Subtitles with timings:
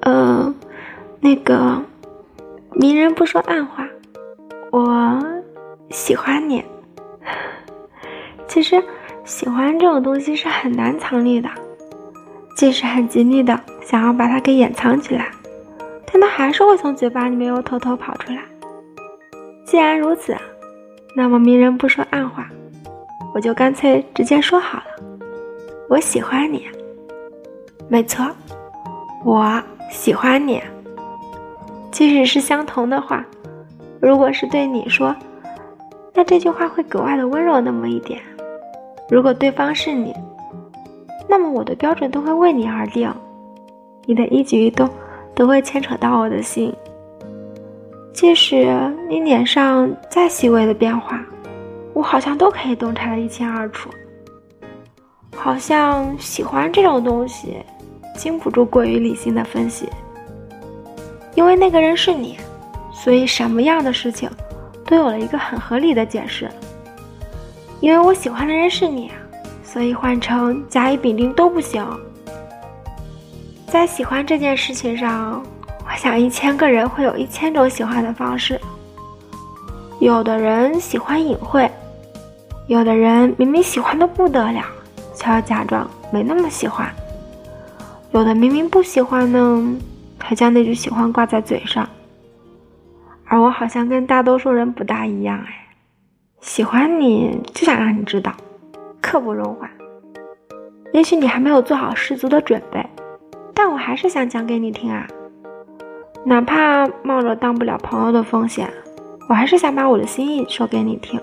[0.00, 0.54] 嗯，
[1.20, 1.82] 那个，
[2.72, 3.86] 明人不说暗话，
[4.70, 5.22] 我
[5.90, 6.64] 喜欢你。
[8.46, 8.82] 其实，
[9.24, 11.48] 喜欢这种东西是很难藏匿的，
[12.56, 15.30] 即使很极力的想要把它给掩藏起来，
[16.10, 18.42] 但它还是会从嘴巴里面又偷偷跑出来。
[19.66, 20.34] 既然如此，
[21.14, 22.48] 那么明人不说暗话，
[23.34, 25.18] 我就干脆直接说好了，
[25.90, 26.66] 我喜欢你。
[27.88, 28.26] 没错，
[29.24, 30.62] 我喜欢你。
[31.90, 33.24] 即使是相同的话，
[34.00, 35.14] 如果是对你说，
[36.14, 38.20] 那这句话会格外的温柔那么一点。
[39.10, 40.14] 如果对方是你，
[41.28, 43.10] 那么我的标准都会为你而定，
[44.04, 44.88] 你的一举一动
[45.34, 46.72] 都会牵扯到我的心。
[48.12, 48.66] 即使
[49.08, 51.24] 你脸上再细微的变化，
[51.94, 53.88] 我好像都可以洞察的一清二楚。
[55.34, 57.56] 好像喜欢这种东西，
[58.18, 59.88] 经不住过于理性的分析。
[61.34, 62.36] 因为那个人是你，
[62.92, 64.28] 所以什么样的事情，
[64.84, 66.50] 都有了一个很合理的解释。
[67.80, 69.12] 因为我喜欢的人是你，
[69.62, 71.86] 所以换成甲乙丙丁都不行。
[73.68, 75.40] 在喜欢这件事情上，
[75.86, 78.60] 我想一千个人会有一千种喜欢的方式。
[80.00, 81.70] 有的人喜欢隐晦，
[82.66, 84.64] 有的人明明喜欢的不得了，
[85.14, 86.92] 却要假装没那么喜欢。
[88.12, 89.76] 有的明明不喜欢呢，
[90.18, 91.88] 还将那句喜欢挂在嘴上。
[93.26, 95.66] 而我好像跟大多数人不大一样，哎。
[96.40, 98.32] 喜欢你就想让你知道，
[99.02, 99.68] 刻不容缓。
[100.92, 102.84] 也许你还没有做好十足的准备，
[103.52, 105.06] 但我还是想讲给你听啊。
[106.24, 108.72] 哪怕冒着当不了朋友的风险，
[109.28, 111.20] 我还是想把我的心意说给你听。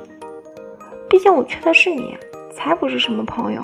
[1.10, 2.18] 毕竟我缺的是你，
[2.54, 3.64] 才不是什么朋友。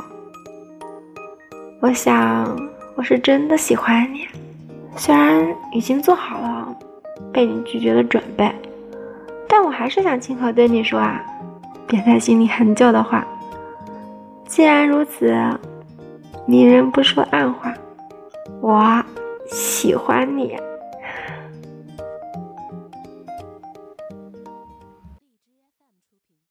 [1.82, 2.58] 我想
[2.96, 4.28] 我是真的喜欢你，
[4.96, 6.76] 虽然已经做好了
[7.34, 8.54] 被你拒绝的准备，
[9.48, 11.24] 但我还是想亲口对你说啊。
[11.88, 13.28] 憋在心里很久的话，
[14.46, 15.36] 既然如此，
[16.46, 17.74] 明人不说暗话，
[18.62, 19.04] 我
[19.48, 20.56] 喜欢你。